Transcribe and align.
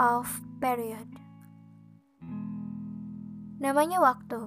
of 0.00 0.40
period. 0.62 1.08
Namanya 3.60 4.00
waktu. 4.00 4.40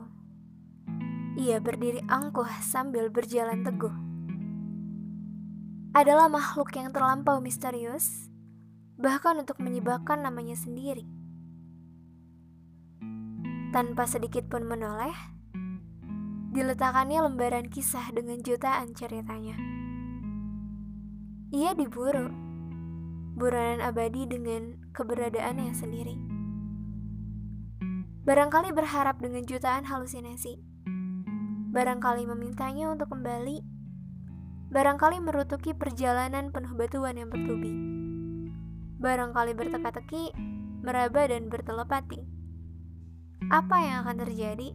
Ia 1.36 1.60
berdiri 1.60 2.02
angkuh 2.08 2.48
sambil 2.64 3.12
berjalan 3.12 3.62
teguh. 3.62 3.94
Adalah 5.96 6.28
makhluk 6.28 6.76
yang 6.76 6.92
terlampau 6.92 7.40
misterius, 7.40 8.28
bahkan 9.00 9.40
untuk 9.40 9.60
menyebabkan 9.64 10.24
namanya 10.24 10.56
sendiri. 10.56 11.08
Tanpa 13.72 14.08
sedikit 14.08 14.48
pun 14.48 14.64
menoleh, 14.64 15.16
diletakkannya 16.56 17.20
lembaran 17.28 17.68
kisah 17.68 18.12
dengan 18.16 18.40
jutaan 18.40 18.96
ceritanya. 18.96 19.56
Ia 21.52 21.76
diburu, 21.76 22.32
buronan 23.36 23.84
abadi 23.84 24.28
dengan 24.28 24.85
keberadaannya 24.96 25.76
sendiri. 25.76 26.16
Barangkali 28.24 28.72
berharap 28.72 29.20
dengan 29.20 29.44
jutaan 29.44 29.86
halusinasi. 29.86 30.58
Barangkali 31.76 32.24
memintanya 32.26 32.90
untuk 32.90 33.12
kembali. 33.12 33.60
Barangkali 34.72 35.20
merutuki 35.22 35.76
perjalanan 35.76 36.50
penuh 36.50 36.74
batuan 36.74 37.20
yang 37.20 37.30
bertubi. 37.30 37.70
Barangkali 38.98 39.54
berteka-teki, 39.54 40.34
meraba 40.82 41.28
dan 41.28 41.52
bertelepati. 41.52 42.24
Apa 43.52 43.78
yang 43.84 44.08
akan 44.08 44.18
terjadi? 44.26 44.74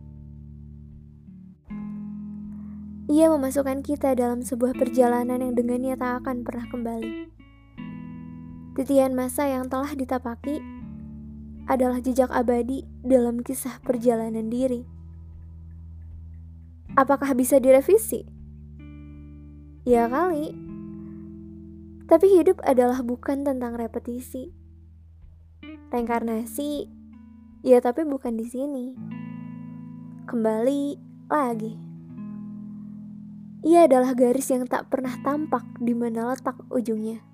Ia 3.10 3.26
memasukkan 3.34 3.82
kita 3.82 4.14
dalam 4.14 4.46
sebuah 4.46 4.78
perjalanan 4.78 5.42
yang 5.42 5.58
dengannya 5.58 5.98
tak 5.98 6.22
akan 6.22 6.46
pernah 6.46 6.70
kembali. 6.70 7.29
Titian 8.80 9.12
masa 9.12 9.44
yang 9.44 9.68
telah 9.68 9.92
ditapaki 9.92 10.56
adalah 11.68 12.00
jejak 12.00 12.32
abadi 12.32 12.88
dalam 13.04 13.44
kisah 13.44 13.76
perjalanan 13.84 14.48
diri. 14.48 14.88
Apakah 16.96 17.36
bisa 17.36 17.60
direvisi? 17.60 18.24
Ya 19.84 20.08
kali. 20.08 20.56
Tapi 22.08 22.26
hidup 22.40 22.64
adalah 22.64 23.04
bukan 23.04 23.44
tentang 23.44 23.76
repetisi. 23.76 24.48
Reinkarnasi, 25.92 26.88
ya 27.60 27.84
tapi 27.84 28.08
bukan 28.08 28.40
di 28.40 28.48
sini. 28.48 28.96
Kembali 30.24 30.96
lagi. 31.28 31.76
Ia 33.60 33.84
adalah 33.84 34.16
garis 34.16 34.48
yang 34.48 34.64
tak 34.64 34.88
pernah 34.88 35.20
tampak 35.20 35.68
di 35.76 35.92
mana 35.92 36.32
letak 36.32 36.56
ujungnya. 36.72 37.28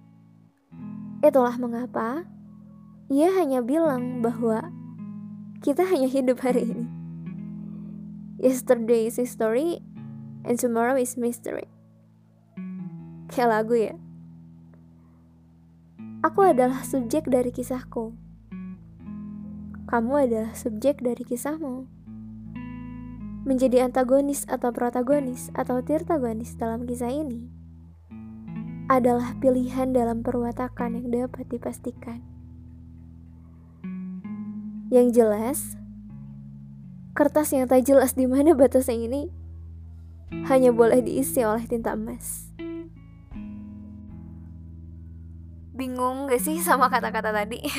Itulah 1.26 1.58
mengapa 1.58 2.22
ia 3.10 3.34
hanya 3.34 3.58
bilang 3.58 4.22
bahwa 4.22 4.70
kita 5.58 5.82
hanya 5.82 6.06
hidup 6.06 6.38
hari 6.38 6.70
ini. 6.70 6.86
Yesterday 8.38 9.10
is 9.10 9.18
history 9.18 9.82
and 10.46 10.54
tomorrow 10.54 10.94
is 10.94 11.18
mystery. 11.18 11.66
Kayak 13.26 13.50
lagu 13.50 13.74
ya. 13.74 13.98
Aku 16.22 16.46
adalah 16.46 16.86
subjek 16.86 17.26
dari 17.26 17.50
kisahku. 17.50 18.14
Kamu 19.90 20.30
adalah 20.30 20.54
subjek 20.54 21.02
dari 21.02 21.26
kisahmu 21.26 21.90
menjadi 23.42 23.82
antagonis 23.82 24.46
atau 24.46 24.70
protagonis 24.70 25.50
atau 25.58 25.82
tirtagonis 25.82 26.54
dalam 26.54 26.86
kisah 26.86 27.10
ini 27.10 27.55
adalah 28.86 29.34
pilihan 29.42 29.90
dalam 29.90 30.22
perwatakan 30.22 30.94
yang 30.94 31.26
dapat 31.26 31.50
dipastikan. 31.50 32.22
Yang 34.94 35.06
jelas, 35.18 35.58
kertas 37.18 37.50
yang 37.50 37.66
tak 37.66 37.82
jelas 37.82 38.14
di 38.14 38.30
mana 38.30 38.54
batasnya 38.54 38.94
ini 38.94 39.22
hanya 40.46 40.70
boleh 40.70 41.02
diisi 41.02 41.42
oleh 41.42 41.66
tinta 41.66 41.98
emas. 41.98 42.54
Bingung 45.74 46.30
gak 46.30 46.40
sih 46.40 46.62
sama 46.62 46.86
kata-kata 46.86 47.34
tadi? 47.34 47.60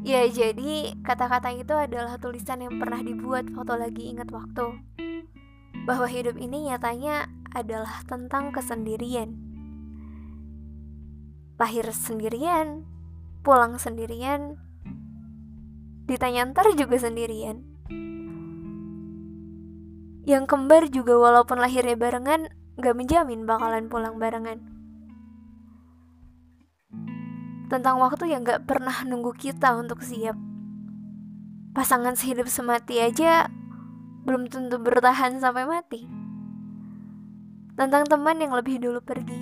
Ya, 0.00 0.24
jadi 0.24 0.96
kata-kata 1.04 1.52
itu 1.52 1.76
adalah 1.76 2.16
tulisan 2.16 2.64
yang 2.64 2.80
pernah 2.80 3.04
dibuat 3.04 3.52
waktu 3.52 3.74
lagi 3.76 4.08
ingat 4.08 4.32
waktu. 4.32 4.80
Bahwa 5.84 6.08
hidup 6.08 6.40
ini 6.40 6.72
nyatanya 6.72 7.28
adalah 7.56 8.02
tentang 8.06 8.54
kesendirian. 8.54 9.34
Lahir 11.60 11.86
sendirian, 11.92 12.88
pulang 13.44 13.76
sendirian, 13.76 14.56
ditanya 16.08 16.50
ntar 16.50 16.72
juga 16.78 16.96
sendirian. 16.96 17.62
Yang 20.24 20.44
kembar 20.46 20.88
juga 20.88 21.16
walaupun 21.18 21.58
lahirnya 21.58 21.98
barengan, 21.98 22.48
gak 22.80 22.96
menjamin 22.96 23.44
bakalan 23.44 23.90
pulang 23.92 24.16
barengan 24.16 24.80
tentang 27.70 28.02
waktu 28.02 28.34
yang 28.34 28.42
gak 28.42 28.66
pernah 28.66 29.06
nunggu 29.06 29.30
kita 29.38 29.78
untuk 29.78 30.02
siap. 30.02 30.34
Pasangan 31.70 32.18
sehidup 32.18 32.50
semati 32.50 32.98
aja 32.98 33.46
belum 34.26 34.50
tentu 34.50 34.82
bertahan 34.82 35.38
sampai 35.38 35.64
mati. 35.64 36.02
Tentang 37.80 38.04
teman 38.04 38.36
yang 38.36 38.52
lebih 38.52 38.76
dulu 38.76 39.00
pergi. 39.00 39.40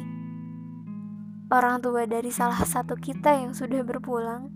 Orang 1.50 1.82
tua 1.82 2.06
dari 2.06 2.30
salah 2.30 2.62
satu 2.62 2.94
kita 2.94 3.34
yang 3.34 3.50
sudah 3.50 3.82
berpulang. 3.82 4.54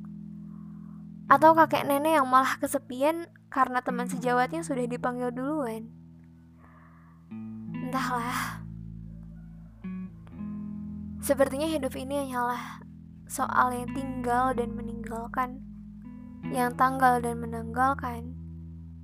Atau 1.27 1.51
kakek 1.59 1.91
nenek 1.91 2.23
yang 2.23 2.31
malah 2.31 2.63
kesepian 2.63 3.27
karena 3.51 3.83
teman 3.83 4.07
sejawatnya 4.07 4.63
sudah 4.63 4.87
dipanggil 4.87 5.35
duluan. 5.35 5.91
Entahlah. 7.75 8.63
Sepertinya 11.19 11.67
hidup 11.67 11.99
ini 11.99 12.23
hanyalah 12.23 12.87
soal 13.27 13.75
yang 13.75 13.91
tinggal 13.99 14.55
dan 14.55 14.79
meninggalkan, 14.79 15.59
yang 16.55 16.71
tanggal 16.79 17.19
dan 17.19 17.35
menanggalkan, 17.43 18.31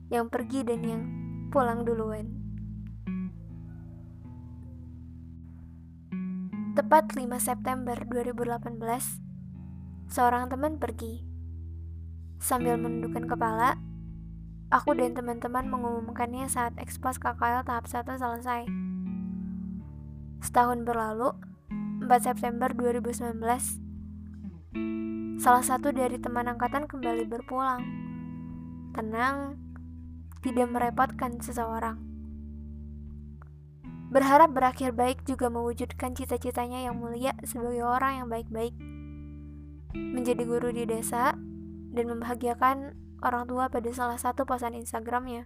yang 0.06 0.30
pergi 0.30 0.62
dan 0.62 0.86
yang 0.86 1.02
pulang 1.50 1.82
duluan. 1.82 2.37
Tepat 6.78 7.10
5 7.10 7.26
September 7.42 7.98
2018, 8.06 8.62
seorang 10.06 10.46
teman 10.46 10.78
pergi. 10.78 11.26
Sambil 12.38 12.78
menundukkan 12.78 13.26
kepala, 13.26 13.74
aku 14.70 14.94
dan 14.94 15.10
teman-teman 15.10 15.66
mengumumkannya 15.66 16.46
saat 16.46 16.78
ekspos 16.78 17.18
KKL 17.18 17.66
tahap 17.66 17.90
1 17.90 18.22
selesai. 18.22 18.70
Setahun 20.38 20.86
berlalu, 20.86 21.34
4 22.06 22.06
September 22.22 22.70
2019, 22.70 23.42
Salah 25.42 25.66
satu 25.66 25.90
dari 25.90 26.22
teman 26.22 26.46
angkatan 26.46 26.86
kembali 26.86 27.26
berpulang. 27.26 27.82
Tenang, 28.94 29.58
tidak 30.46 30.70
merepotkan 30.70 31.42
seseorang. 31.42 32.07
Berharap 34.08 34.56
berakhir 34.56 34.96
baik 34.96 35.28
juga 35.28 35.52
mewujudkan 35.52 36.16
cita-citanya 36.16 36.88
yang 36.88 36.96
mulia 36.96 37.36
sebagai 37.44 37.84
orang 37.84 38.24
yang 38.24 38.28
baik-baik. 38.32 38.72
Menjadi 39.92 40.42
guru 40.48 40.72
di 40.72 40.88
desa 40.88 41.36
dan 41.92 42.04
membahagiakan 42.08 42.96
orang 43.20 43.44
tua 43.44 43.68
pada 43.68 43.90
salah 43.92 44.16
satu 44.16 44.48
posan 44.48 44.76
Instagramnya. 44.76 45.44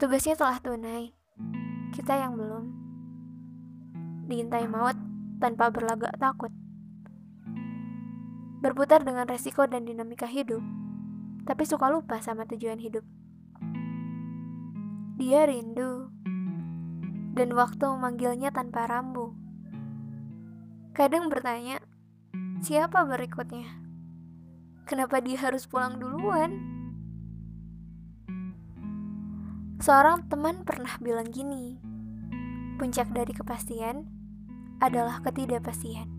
Tugasnya 0.00 0.34
telah 0.34 0.58
tunai, 0.58 1.14
kita 1.94 2.18
yang 2.18 2.34
belum. 2.34 2.64
Diintai 4.26 4.66
maut 4.66 4.96
tanpa 5.38 5.70
berlagak 5.70 6.16
takut 6.18 6.50
berputar 8.60 9.00
dengan 9.00 9.24
resiko 9.24 9.64
dan 9.64 9.88
dinamika 9.88 10.28
hidup, 10.28 10.60
tapi 11.48 11.64
suka 11.64 11.88
lupa 11.88 12.20
sama 12.20 12.44
tujuan 12.44 12.76
hidup. 12.76 13.00
Dia 15.16 15.48
rindu, 15.48 16.12
dan 17.34 17.54
waktu 17.54 17.84
memanggilnya 17.86 18.50
tanpa 18.50 18.90
rambu. 18.90 19.34
Kadang 20.90 21.30
bertanya, 21.30 21.78
siapa 22.60 23.06
berikutnya? 23.06 23.66
Kenapa 24.84 25.22
dia 25.22 25.38
harus 25.38 25.70
pulang 25.70 26.02
duluan? 26.02 26.58
Seorang 29.80 30.28
teman 30.28 30.66
pernah 30.66 30.92
bilang 31.00 31.30
gini, 31.30 31.78
puncak 32.76 33.08
dari 33.14 33.32
kepastian 33.32 34.04
adalah 34.82 35.22
ketidakpastian. 35.24 36.10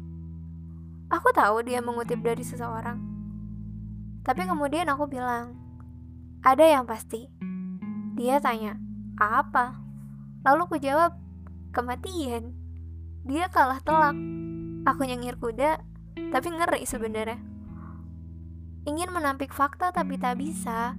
Aku 1.11 1.29
tahu 1.35 1.61
dia 1.67 1.83
mengutip 1.83 2.23
dari 2.23 2.41
seseorang. 2.41 2.97
Tapi 4.23 4.47
kemudian 4.47 4.87
aku 4.87 5.05
bilang, 5.11 5.59
ada 6.41 6.63
yang 6.63 6.87
pasti. 6.87 7.27
Dia 8.15 8.39
tanya, 8.39 8.79
apa? 9.19 9.90
Lalu 10.41 10.59
aku 10.65 10.77
jawab, 10.81 11.13
kematian. 11.69 12.53
Dia 13.25 13.47
kalah 13.53 13.81
telak. 13.85 14.17
Aku 14.89 15.05
nyengir 15.05 15.37
kuda, 15.37 15.77
tapi 16.33 16.47
ngeri 16.49 16.81
sebenarnya. 16.89 17.37
Ingin 18.89 19.13
menampik 19.13 19.53
fakta 19.53 19.93
tapi 19.93 20.17
tak 20.17 20.41
bisa. 20.41 20.97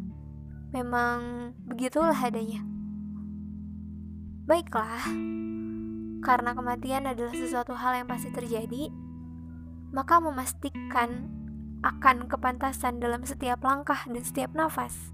Memang 0.71 1.51
begitulah 1.67 2.15
adanya. 2.15 2.63
Baiklah, 4.47 5.03
karena 6.23 6.55
kematian 6.55 7.11
adalah 7.11 7.35
sesuatu 7.35 7.75
hal 7.75 7.99
yang 7.99 8.07
pasti 8.07 8.31
terjadi, 8.31 8.95
maka 9.91 10.23
memastikan 10.23 11.27
akan 11.83 12.31
kepantasan 12.31 13.03
dalam 13.03 13.27
setiap 13.27 13.59
langkah 13.67 14.07
dan 14.07 14.23
setiap 14.23 14.55
nafas 14.55 15.11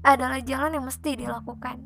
adalah 0.00 0.40
jalan 0.40 0.80
yang 0.80 0.84
mesti 0.88 1.16
dilakukan. 1.16 1.84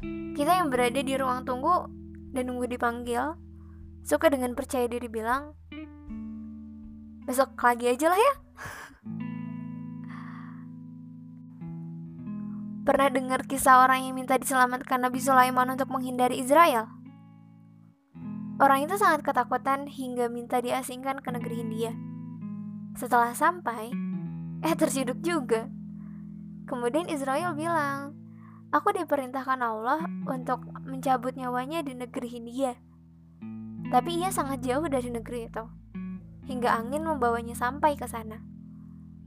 Kita 0.00 0.56
yang 0.56 0.72
berada 0.72 1.04
di 1.04 1.12
ruang 1.16 1.44
tunggu 1.44 1.84
dan 2.32 2.48
nunggu 2.48 2.64
dipanggil, 2.72 3.36
suka 4.00 4.32
dengan 4.32 4.56
percaya 4.56 4.88
diri 4.88 5.12
bilang, 5.12 5.52
besok 7.28 7.52
lagi 7.60 7.92
aja 7.92 8.08
lah 8.08 8.16
ya. 8.16 8.32
Pernah 12.88 13.12
dengar 13.12 13.44
kisah 13.44 13.84
orang 13.84 14.08
yang 14.08 14.16
minta 14.16 14.40
diselamatkan 14.40 15.04
Nabi 15.04 15.20
Sulaiman 15.20 15.76
untuk 15.76 15.92
menghindari 15.92 16.40
Israel? 16.40 16.88
Orang 18.60 18.84
itu 18.84 18.92
sangat 19.00 19.24
ketakutan 19.24 19.88
hingga 19.88 20.28
minta 20.28 20.60
diasingkan 20.60 21.24
ke 21.24 21.32
negeri 21.32 21.64
India. 21.64 21.96
Setelah 22.92 23.32
sampai, 23.32 23.88
eh 24.60 24.76
terciduk 24.76 25.24
juga. 25.24 25.64
Kemudian 26.68 27.08
Israel 27.08 27.56
bilang, 27.56 28.19
Aku 28.70 28.94
diperintahkan 28.94 29.58
Allah 29.58 30.06
untuk 30.30 30.62
mencabut 30.86 31.34
nyawanya 31.34 31.82
di 31.82 31.98
negeri 31.98 32.38
India. 32.38 32.78
Tapi 33.90 34.22
ia 34.22 34.30
sangat 34.30 34.62
jauh 34.62 34.86
dari 34.86 35.10
negeri 35.10 35.50
itu 35.50 35.66
hingga 36.50 36.74
angin 36.74 37.06
membawanya 37.06 37.54
sampai 37.54 37.94
ke 37.94 38.10
sana. 38.10 38.42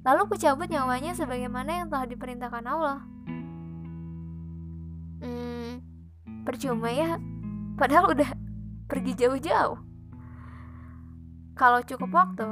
Lalu 0.04 0.36
kucabut 0.36 0.68
nyawanya 0.68 1.16
sebagaimana 1.16 1.84
yang 1.84 1.88
telah 1.88 2.04
diperintahkan 2.04 2.66
Allah. 2.68 3.00
Hmm, 5.24 5.80
percuma 6.44 6.92
ya, 6.92 7.16
padahal 7.80 8.12
udah 8.12 8.28
pergi 8.92 9.16
jauh-jauh. 9.16 9.80
Kalau 11.56 11.80
cukup 11.88 12.12
waktu, 12.12 12.48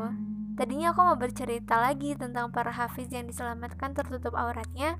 tadinya 0.55 0.95
aku 0.95 1.03
mau 1.03 1.19
bercerita 1.19 1.83
lagi 1.83 2.15
tentang 2.15 2.55
para 2.55 2.71
hafiz 2.71 3.11
yang 3.11 3.27
diselamatkan 3.27 3.91
tertutup 3.91 4.31
auratnya. 4.39 4.95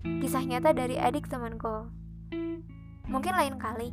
Kisah 0.00 0.48
nyata 0.48 0.72
dari 0.72 0.96
adik 0.96 1.28
temanku. 1.28 1.92
Mungkin 3.04 3.36
lain 3.36 3.60
kali. 3.60 3.92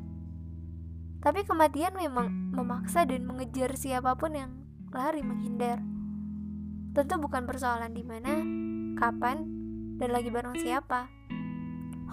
Tapi 1.19 1.43
kematian 1.43 1.99
memang 1.99 2.55
memaksa 2.55 3.03
dan 3.03 3.27
mengejar 3.27 3.75
siapa 3.75 4.15
pun 4.15 4.31
yang 4.31 4.51
lari 4.95 5.19
menghindar. 5.19 5.83
Tentu 6.95 7.19
bukan 7.19 7.43
persoalan 7.43 7.91
di 7.91 8.07
mana, 8.07 8.39
kapan, 8.95 9.51
dan 9.99 10.15
lagi 10.15 10.31
bareng 10.31 10.55
siapa. 10.55 11.11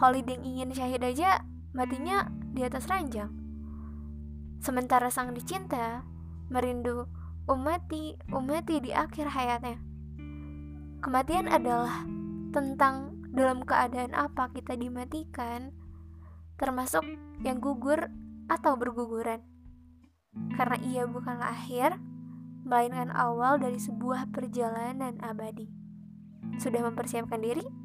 Holid 0.03 0.27
yang 0.27 0.43
ingin 0.43 0.75
syahid 0.75 0.99
aja 1.07 1.47
matinya 1.71 2.27
di 2.51 2.67
atas 2.67 2.91
ranjang. 2.91 3.31
Sementara 4.59 5.07
sang 5.07 5.39
dicinta 5.39 6.03
merindu 6.51 7.07
umati 7.47 8.19
umati 8.35 8.83
di 8.83 8.91
akhir 8.91 9.31
hayatnya. 9.31 9.79
Kematian 10.99 11.47
adalah 11.47 12.03
tentang 12.51 13.14
dalam 13.35 13.67
keadaan 13.67 14.15
apa 14.15 14.55
kita 14.55 14.79
dimatikan, 14.79 15.75
termasuk 16.55 17.03
yang 17.43 17.59
gugur 17.59 18.09
atau 18.47 18.79
berguguran. 18.79 19.43
Karena 20.55 20.79
ia 20.83 21.03
bukanlah 21.05 21.51
akhir, 21.51 21.99
melainkan 22.65 23.11
awal 23.11 23.59
dari 23.59 23.77
sebuah 23.77 24.31
perjalanan 24.31 25.19
abadi. 25.21 25.67
Sudah 26.63 26.87
mempersiapkan 26.87 27.43
diri? 27.43 27.84